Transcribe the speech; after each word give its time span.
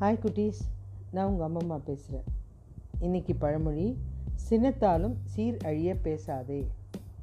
Hi 0.00 0.18
குட்டீஸ். 0.24 0.60
நான் 1.10 1.26
உங்கள் 1.26 1.48
அம்மம்மா 1.48 1.80
பேசுகிறேன் 1.84 2.24
இன்றைக்கி 3.00 3.30
பழமொழி 3.38 3.98
சினத்தாலும் 4.50 5.14
சீர் 5.24 5.56
அழிய 5.64 5.96
பேசாதே. 5.96 6.68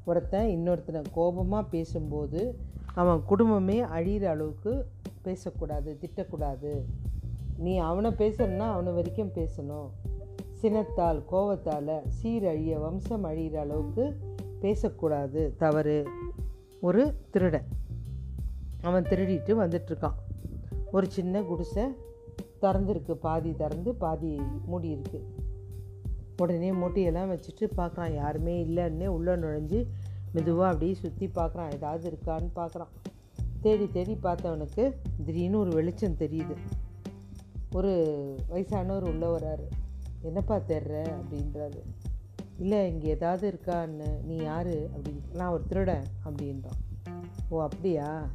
ஒருத்தன் 0.04 0.46
இன்னொருத்தனை 0.46 1.04
கோபமாக 1.12 1.68
பேசும்போது 1.68 2.58
அவன் 2.94 3.22
குடும்பமே 3.24 3.80
அழிகிற 3.80 4.24
அளவுக்கு 4.24 4.86
பேசக்கூடாது 5.22 5.98
திட்டக்கூடாது. 6.00 6.82
நீ 7.56 7.76
அவனை 7.76 8.10
பேசுறன்னா 8.10 8.58
அவனை 8.58 8.92
வரைக்கும் 8.92 9.32
பேசணும். 9.34 9.90
சினத்தால் 10.52 11.24
கோபத்தால் 11.24 12.02
சீர் 12.08 12.46
அழிய 12.46 12.78
வம்சம் 12.78 13.24
அழிகிற 13.24 13.54
அளவுக்கு 13.54 14.16
பேசக்கூடாது. 14.60 15.54
தவறு. 15.58 16.06
ஒரு 16.80 17.16
திருடன். 17.30 17.66
அவன் 18.82 19.04
திருடிட்டு 19.04 19.54
வந்துட்டுருக்கான் 19.54 20.14
ஒரு 20.92 21.10
சின்ன 21.10 21.42
குடிசை 21.42 22.04
திறந்துருக்கு 22.66 23.12
பாதி 23.12 23.52
திறந்து 23.52 23.94
பாதி 23.94 24.40
மூடி 24.66 24.94
இருக்குது 24.94 25.44
உடனே 26.36 26.70
மூட்டையெல்லாம் 26.70 27.32
வச்சுட்டு 27.32 27.70
பார்க்குறான் 27.76 28.14
யாருமே 28.14 28.64
இல்லைன்னே 28.64 29.06
உள்ளே 29.06 29.32
நுழைஞ்சு 29.32 29.86
மெதுவாக 30.32 30.66
அப்படியே 30.66 30.94
சுற்றி 30.94 31.26
பார்க்குறான் 31.26 31.72
ஏதாவது 31.72 32.10
இருக்கான்னு 32.10 32.48
பார்க்குறான். 32.56 32.88
தேடி 33.60 33.90
தேடி 33.90 34.18
பார்த்தவனுக்கு 34.22 34.94
திடீர்னு 35.24 35.58
ஒரு 35.58 35.70
வெளிச்சம் 35.70 36.16
தெரியுது. 36.18 36.54
ஒரு 37.72 37.92
வயசானவர் 38.50 39.02
உள்ளே 39.02 39.26
வராரு 39.26 39.68
என்னப்பா 40.22 40.56
தேர்ற 40.56 41.10
அப்படின்றாரு. 41.20 41.82
இல்லை 42.58 42.90
இங்கே 42.90 43.08
ஏதாவது 43.08 43.50
இருக்கான்னு. 43.50 44.22
நீ 44.24 44.36
யார்? 44.36 44.66
அப்படின்னு. 44.66 45.34
நான் 45.34 45.52
ஒரு 45.52 45.62
திருடன் 45.66 46.04
அப்படின்றான். 46.24 47.10
ஓ 47.48 47.62
அப்படியா? 47.62 48.28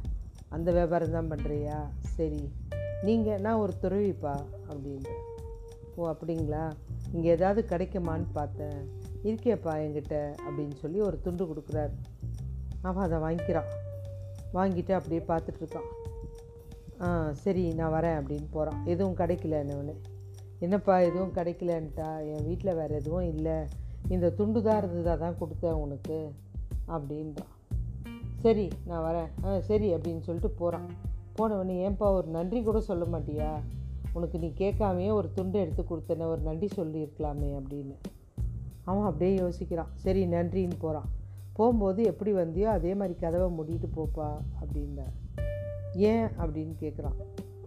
அந்த 0.48 0.72
வியாபாரம் 0.72 1.10
தான் 1.10 1.30
பண்ணுறியா? 1.30 1.88
சரி. 2.00 2.52
நீங்கள் 3.06 3.40
நான் 3.44 3.62
ஒரு 3.64 3.72
துறவிப்பா 3.82 4.34
அப்படின்ற 4.70 5.10
ஓ 5.96 6.08
அப்படிங்களா? 6.10 6.64
இங்கே 7.12 7.28
ஏதாவது 7.28 7.60
கிடைக்குமான்னு 7.70 8.28
பார்த்தேன். 8.32 8.78
இருக்கேப்பா 9.28 9.72
என்கிட்ட 9.84 10.16
அப்படின்னு 10.44 10.76
சொல்லி 10.82 11.00
ஒரு 11.00 11.16
துண்டு 11.24 11.44
கொடுக்குறாரு. 11.50 11.94
அவன் 12.88 13.04
அதை 13.06 13.18
வாங்கிக்கிறான். 13.24 13.68
வாங்கிட்டு 14.54 14.92
அப்படியே 14.98 15.22
பார்த்துட்ருக்கான். 15.30 15.88
ஆ 17.04 17.08
சரி 17.44 17.64
நான் 17.78 17.94
வரேன் 17.94 18.18
அப்படின்னு 18.20 18.48
போகிறான் 18.50 18.80
எதுவும் 18.84 19.18
கிடைக்கல 19.20 19.60
என்னவனே 19.64 19.94
என்னப்பா 20.64 20.96
எதுவும் 21.08 21.36
கிடைக்கலன்ட்டா? 21.38 22.10
என் 22.32 22.44
வீட்டில் 22.48 22.76
வேறு 22.80 22.94
எதுவும் 22.94 23.28
இல்லை. 23.34 23.56
இந்த 24.14 24.26
துண்டு 24.38 24.62
தான் 24.62 24.80
இருந்ததாக 24.82 25.16
தான் 25.24 25.38
கொடுத்தேன் 25.40 25.80
உனக்கு 25.84 26.18
அப்படின்றான். 26.94 27.52
சரி 28.44 28.68
நான் 28.90 29.04
வரேன். 29.08 29.30
ஆ 29.44 29.60
சரி 29.70 29.88
அப்படின்னு 29.94 30.22
சொல்லிட்டு 30.28 30.50
போகிறான் 30.60 30.88
போனவொடனே 31.38 31.90
ஏன்பா 31.90 32.12
ஒரு 32.12 32.28
நன்றி 32.28 32.62
கூட 32.62 32.80
சொல்ல 32.80 33.04
மாட்டியா? 33.04 33.50
உனக்கு 34.12 34.38
நீ 34.38 34.52
கேட்காமையே 34.56 35.12
ஒரு 35.12 35.32
துண்டு 35.32 35.60
எடுத்து 35.60 35.82
கொடுத்தன 35.82 36.26
ஒரு 36.26 36.40
நன்றி 36.40 36.68
சொல்லியிருக்கலாமே 36.76 37.60
அப்படின்னு. 37.60 37.94
அவன் 38.84 39.04
அப்படியே 39.04 39.38
யோசிக்கிறான். 39.38 39.86
சரி 39.94 40.26
நன்றின்னு 40.26 40.70
போகிறான் 40.78 41.08
போகும்போது 41.52 42.02
எப்படி 42.02 42.32
வந்தியோ 42.32 42.62
அதே 42.62 42.94
மாதிரி 42.94 43.18
கதவை 43.18 43.58
மூடிட்டு 43.58 43.88
போப்பா 43.96 44.38
அப்படின்னார் 44.60 45.40
ஏன்? 45.94 46.26
அப்படின்னு 46.26 46.74
கேட்குறான். 46.80 47.14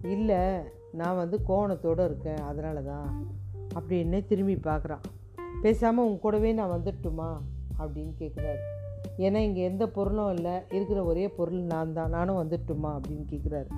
இல்லை 0.03 0.57
நான் 0.91 1.15
வந்து 1.15 1.39
கோணத்தோடு 1.47 2.05
இருக்கேன். 2.05 2.37
அதனால 2.37 2.81
தான். 2.81 3.27
அப்படின்னே 3.75 4.25
திரும்பி 4.25 4.55
பார்க்குறான். 4.55 4.99
பேசாமல் 5.61 6.05
உன் 6.05 6.19
கூடவே 6.19 6.51
நான் 6.51 6.81
வந்துட்டுமா? 6.81 7.37
அப்படின்னு 7.79 8.11
கேட்குறாரு. 8.19 8.59
ஏன்னா 9.17 9.35
இங்கே 9.35 9.63
எந்த 9.63 9.87
பொருளும் 9.87 10.33
இல்லை 10.35 10.53
இருக்கிற 10.71 11.03
ஒரே 11.03 11.27
பொருள் 11.27 11.61
நான் 11.61 11.93
தான் 11.93 12.09
நானும் 12.09 12.41
வந்துட்டுமா 12.41 12.89
அப்படின்னு 12.97 13.25
கேட்குறாரு 13.31 13.69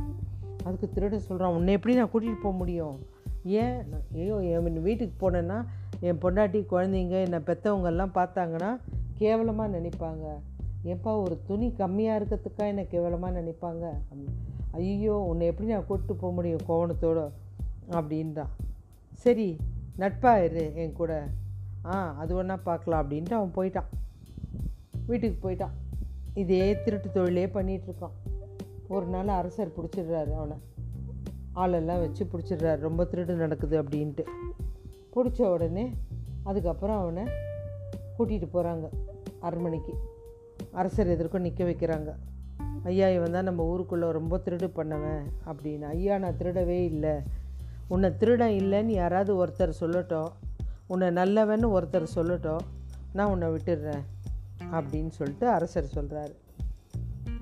அதுக்கு 0.64 0.88
திருட 0.96 1.16
சொல்கிறான் 1.16 1.54
உன்னை 1.54 1.74
எப்படி 1.74 1.96
நான் 1.96 2.10
கூட்டிகிட்டு 2.14 2.42
போக 2.42 2.56
முடியும்? 2.56 2.98
ஏன்? 3.44 3.78
ஐயோ 4.14 4.38
என் 4.42 4.82
வீட்டுக்கு 4.82 5.16
போனேன்னா 5.22 5.66
என் 6.00 6.22
பொண்டாட்டி 6.22 6.60
குழந்தைங்க 6.72 7.18
என்னை 7.24 7.40
பெற்றவங்கெல்லாம் 7.40 8.16
பார்த்தாங்கன்னா 8.16 8.72
கேவலமாக 9.14 9.76
நினைப்பாங்க. 9.78 10.26
ஏப்பா 10.84 11.22
ஒரு 11.22 11.42
துணி 11.46 11.74
கம்மியாக 11.78 12.18
இருக்கிறதுக்காக 12.20 12.68
என்னை 12.68 12.88
கேவலமாக 12.88 13.40
நினைப்பாங்க? 13.42 13.86
ஐயோ 14.72 15.16
உன்னை 15.30 15.48
எப்படி 15.48 15.68
நான் 15.68 15.86
கூப்பிட்டு 15.86 16.16
போக 16.16 16.34
முடியும் 16.34 16.66
கோவணத்தோடு? 16.68 17.30
அப்படின்றான். 17.90 18.54
சரி 19.14 19.58
நட்பாயிரு 19.98 20.44
இரு 20.44 20.76
என் 20.76 20.94
கூட. 20.94 21.28
ஆ 21.86 22.16
அது 22.18 22.36
ஒன்றா 22.36 22.56
பார்க்கலாம் 22.64 23.02
அப்படின்ட்டு 23.04 23.38
அவன் 23.40 23.56
போயிட்டான். 23.56 23.90
வீட்டுக்கு 25.08 25.50
போயிட்டான். 25.50 25.72
இதே 26.34 26.82
திருட்டு 26.82 27.12
தொழிலே 27.12 27.46
பண்ணிகிட்ருக்கான் 27.46 28.12
ஒரு 28.88 29.06
நாள் 29.06 29.28
அரசர் 29.28 29.72
பிடிச்சிடுறாரு 29.78 30.34
அவனை. 30.34 30.58
ஆளெல்லாம் 31.54 32.00
வச்சு 32.00 32.26
பிடிச்சிடுறாரு. 32.26 32.80
ரொம்ப 32.80 33.04
திருடு 33.04 33.34
நடக்குது 33.34 33.84
அப்படின்ட்டு. 33.84 34.24
பிடிச்ச 35.16 35.42
உடனே 35.42 35.94
அதுக்கப்புறம் 36.44 37.00
அவனை 37.00 37.24
கூட்டிகிட்டு 38.20 38.48
போகிறாங்க 38.54 38.90
அரண்மனைக்கு. 39.40 39.94
அரசர் 40.72 41.08
எதிர்க்கும் 41.08 41.42
நிற்க 41.42 41.64
வைக்கிறாங்க. 41.64 42.16
ஐயா 42.84 43.10
இவன் 43.10 43.32
தான் 43.32 43.44
நம்ம 43.44 43.64
ஊருக்குள்ளே 43.64 44.12
ரொம்ப 44.12 44.38
திருடு 44.38 44.70
பண்ணவன் 44.76 45.24
அப்படின்னு. 45.46 45.82
ஐயா 45.82 46.18
நான் 46.18 46.38
திருடவே 46.38 46.86
இல்லை. 46.86 47.12
உன்னை 47.88 48.18
திருடன் 48.18 48.52
இல்லைன்னு 48.52 48.86
யாராவது 48.86 49.46
ஒருத்தர் 49.46 49.74
சொல்லட்டும். 49.80 50.28
உன்னை 50.88 51.08
நல்லவன்னு 51.08 51.78
ஒருத்தர் 51.80 52.08
சொல்லட்டும். 52.16 52.58
நான் 53.14 53.30
உன்னை 53.30 53.48
விட்டுடுறேன். 53.48 54.04
அப்படின்னு 54.72 55.10
சொல்லிட்டு 55.10 55.48
அரசர் 55.50 55.92
சொல்கிறாரு 55.96 56.36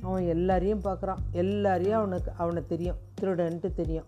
அவன் 0.02 0.24
எல்லாரையும் 0.24 0.82
பார்க்குறான். 0.82 1.18
எல்லாரையும் 1.32 1.98
அவனுக்கு 1.98 2.32
அவனை 2.38 2.66
தெரியும். 2.66 2.96
திருடன்ட்டு 3.22 3.74
தெரியும். 3.74 4.06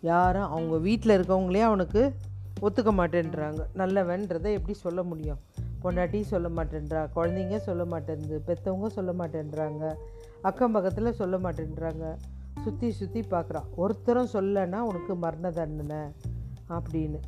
யாரும் 0.00 0.42
அவங்க 0.42 0.78
வீட்டில் 0.78 1.20
இருக்கவங்களே 1.20 1.60
அவனுக்கு 1.60 2.14
ஒத்துக்க 2.62 2.92
மாட்டேன்றாங்க. 2.92 3.60
நல்லவன்றதை 3.74 4.52
எப்படி 4.52 4.72
சொல்ல 4.72 5.02
முடியும்? 5.02 5.38
பொண்டாட்டி 5.82 6.20
சொல்ல 6.20 6.48
மாட்டேன்றா 6.48 7.08
குழந்தைங்க 7.16 7.56
சொல்ல 7.56 7.84
மாட்டேன்து 7.84 8.40
பெற்றவங்க 8.46 8.86
சொல்ல 8.86 9.12
மாட்டேன்றாங்க 9.12 9.94
அக்கம் 10.42 10.72
பக்கத்தில் 10.72 11.12
சொல்ல 11.12 11.38
மாட்டேன்றாங்க. 11.38 12.16
சுற்றி 12.62 12.90
சுற்றி 12.90 13.20
பார்க்குறான். 13.20 13.64
ஒருத்தரும் 13.76 14.28
சொல்லனா 14.32 14.78
உனக்கு 14.78 15.14
மரண 15.14 15.50
தண்டனை 15.50 16.12
அப்படின்னு. 16.68 17.20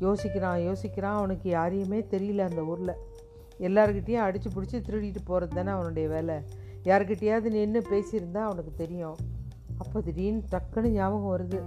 யோசிக்கிறான் 0.00 0.60
யோசிக்கிறான். 0.68 1.18
அவனுக்கு 1.20 1.50
யாரையுமே 1.50 2.00
தெரியல 2.00 2.38
அந்த 2.38 2.62
ஊரில். 2.62 2.94
எல்லாருக்கிட்டேயும் 3.68 4.24
அடித்து 4.26 4.48
பிடிச்சி 4.54 4.78
திருடிட்டு 4.88 5.20
போகிறது 5.30 5.54
தானே 5.58 5.70
அவனுடைய 5.76 6.06
வேலை. 6.14 6.36
யாருக்கிட்டேயாவது 6.90 7.48
நின்று 7.56 7.80
பேசியிருந்தா 7.92 8.40
அவனுக்கு 8.48 8.72
தெரியும். 8.82 9.16
அப்போ 9.82 9.98
திடீர்னு 10.06 10.42
டக்குன்னு 10.52 10.90
ஞாபகம் 10.98 11.32
வருது. 11.34 11.60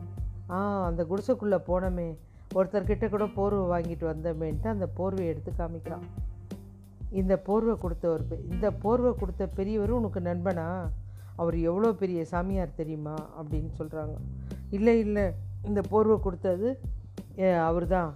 ஆ 0.56 0.58
அந்த 0.90 1.02
குடிசைக்குள்ளே 1.12 1.60
போனோமே. 1.70 2.10
ஒருத்தர்கிட்ட 2.58 3.06
கூட 3.14 3.26
போர்வை 3.38 3.64
வாங்கிட்டு 3.74 4.06
வந்தோமேன்ட்டு 4.12 4.68
அந்த 4.74 4.86
போர்வையை 4.98 5.30
எடுத்து 5.34 5.52
காமிக்கிறான். 5.62 6.06
இந்த 7.22 7.34
போர்வை 7.48 7.74
கொடுத்தவர் 7.84 8.24
இந்த 8.54 8.68
போர்வை 8.84 9.12
கொடுத்த 9.22 9.44
பெரியவர் 9.58 9.92
உனக்கு 9.98 10.22
நண்பனா? 10.30 10.68
அவர் 11.42 11.58
எவ்வளோ 11.70 11.90
பெரிய 12.02 12.20
சாமியார் 12.32 12.78
தெரியுமா? 12.82 13.16
அப்படின்னு 13.40 13.72
சொல்கிறாங்க 13.80 14.16
இல்லை 14.76 14.96
இல்லை. 15.06 15.26
இந்த 15.70 15.82
போர்வை 15.92 16.18
கொடுத்தது 16.26 16.68
அவர் 17.70 17.88
தான் 17.96 18.12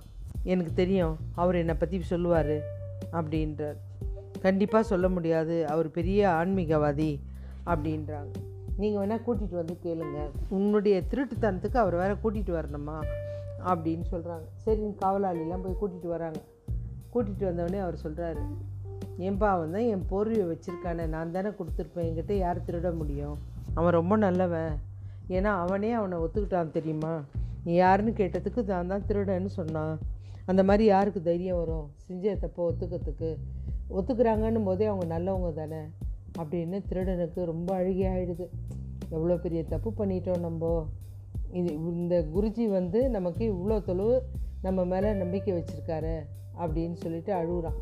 எனக்கு 0.51 0.73
தெரியும். 0.81 1.15
அவர் 1.41 1.59
என்னை 1.61 1.75
பற்றி 1.81 1.97
சொல்லுவார். 2.13 2.55
அப்படின்றார். 3.11 3.77
கண்டிப்பாக 4.41 4.83
சொல்ல 4.83 5.09
முடியாது. 5.09 5.67
அவர் 5.67 5.91
பெரிய 5.91 6.27
ஆன்மீகவாதி 6.27 7.19
அப்படின்றாங்க. 7.65 8.31
நீங்கள் 8.77 9.07
வேணால் 9.07 9.27
கூட்டிகிட்டு 9.27 9.55
வந்து 9.55 9.77
கேளுங்க. 9.83 10.29
உன்னுடைய 10.49 11.03
திருட்டுத்தனத்துக்கு 11.09 11.77
அவர் 11.77 11.95
வேறு 11.95 12.13
கூட்டிகிட்டு 12.13 12.55
வரணுமா 12.59 13.01
அப்படின்னு 13.65 14.03
சொல்கிறாங்க 14.11 14.47
சரி 14.55 14.81
காவலாளிலாம் 14.81 15.63
போய் 15.63 15.79
கூட்டிகிட்டு 15.81 16.07
வராங்க. 16.07 16.39
கூட்டிகிட்டு 17.13 17.45
வந்தவொடனே 17.49 17.79
அவர் 17.79 17.99
சொல்கிறாரு 18.03 18.43
ஏன்பா 19.19 19.47
அவன் 19.47 19.71
தான் 19.71 19.81
என் 19.81 20.05
போர்வையை 20.11 20.45
வச்சுருக்கானே. 20.49 21.07
நான் 21.07 21.31
தானே 21.31 21.47
கொடுத்துருப்பேன். 21.47 22.07
என்கிட்ட 22.09 22.31
யார் 22.31 22.61
திருட 22.61 22.95
முடியும்? 22.95 23.37
அவன் 23.73 23.91
ரொம்ப 23.91 24.17
நல்லவன். 24.17 24.79
ஏன்னா 25.29 25.51
அவனே 25.63 25.91
அவனை 25.91 26.17
ஒத்துக்கிட்டான் 26.17 26.71
தெரியுமா? 26.71 27.21
நீ 27.63 27.73
யாருன்னு 27.73 28.11
கேட்டதுக்கு 28.11 28.65
நான் 28.65 28.87
தான் 28.87 29.03
திருடன்னு 29.07 29.45
சொன்னான். 29.45 29.97
அந்த 30.49 30.63
மாதிரி 30.63 30.85
யாருக்கு 30.85 31.21
தைரியம் 31.21 31.57
வரும்? 31.57 31.91
செஞ்ச 31.95 32.35
தப்போ 32.35 32.59
ஒத்துக்கிறதுக்கு. 32.59 33.35
ஒத்துக்கிறாங்கன்னும் 33.89 34.63
போதே 34.63 34.85
அவங்க 34.85 35.19
நல்லவங்க 35.19 35.53
தானே? 35.53 35.81
அப்படின்னு 36.39 36.81
திருடனுக்கு 36.89 37.45
ரொம்ப 37.45 37.79
அழுகியாயிடுது. 37.79 38.47
எவ்வளோ 39.09 39.35
பெரிய 39.35 39.63
தப்பு 39.63 39.93
பண்ணிட்டோம் 39.97 40.39
நம்ம. 40.39 40.85
இது 41.51 41.73
இந்த 41.73 42.25
குருஜி 42.35 42.67
வந்து 42.67 43.09
நமக்கு 43.09 43.53
இவ்வளோ 43.53 43.83
தொழுவு 43.83 44.21
நம்ம 44.61 44.85
மேலே 44.85 45.13
நம்பிக்கை 45.13 45.53
வச்சுருக்காரு 45.53 46.19
அப்படின்னு 46.59 46.93
சொல்லிட்டு 46.93 47.33
அழுகுறான். 47.33 47.77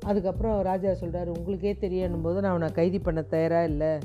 அதுக்கப்புறம் 0.00 0.62
ராஜா 0.62 0.90
சொல்கிறாரு 0.90 1.26
உங்களுக்கே 1.26 1.72
தெரியணும் 1.72 2.22
போது 2.22 2.40
நான் 2.40 2.50
அவனை 2.50 2.72
கைதி 2.72 2.98
பண்ண 2.98 3.22
தயாராக 3.22 3.66
இல்லை. 3.66 3.98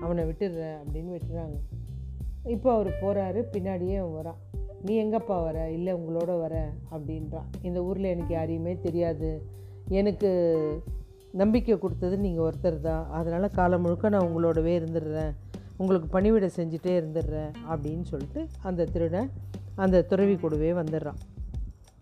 அவனை 0.00 0.24
விட்டுடுறேன் 0.24 0.76
அப்படின்னு 0.84 1.18
விட்டுறாங்க. 1.18 1.56
இப்போ 2.44 2.72
அவர் 2.72 2.88
போகிறாரு 2.88 3.44
பின்னாடியே 3.52 3.96
அவன் 3.96 4.24
வரான். 4.24 4.47
நீ 4.84 5.04
எங்கப்பா 5.04 5.42
வர? 5.42 5.70
இல்லை 5.70 5.94
உங்களோட 5.94 6.38
வர 6.38 6.72
அப்படின்றான் 6.90 7.44
இந்த 7.62 7.84
ஊரில் 7.84 8.04
எனக்கு 8.04 8.34
யாரையுமே 8.34 8.78
தெரியாது. 8.78 9.42
எனக்கு 9.88 10.30
நம்பிக்கை 11.32 11.78
கொடுத்தது 11.78 12.18
நீங்கள் 12.18 12.52
ஒருத்தர் 12.52 12.80
தான். 12.80 13.10
அதனால் 13.10 13.50
காலம் 13.50 13.82
முழுக்க 13.82 14.08
நான் 14.08 14.28
உங்களோடவே 14.28 14.78
இருந்துடுறேன். 14.80 15.34
உங்களுக்கு 15.76 16.08
பணிவிடை 16.08 16.50
செஞ்சுட்டே 16.56 17.00
இருந்துடுறேன் 17.00 17.52
அப்படின்னு 17.70 18.02
சொல்லிட்டு 18.02 18.46
அந்த 18.62 18.84
திருடன் 18.84 19.30
அந்த 19.74 20.02
துறவி 20.02 20.36
கூடவே 20.36 20.72
வந்துடுறான். 20.72 21.18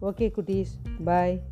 ஓகே 0.03 0.33
குட்டீஸ். 0.37 1.03
பாய். 1.05 1.43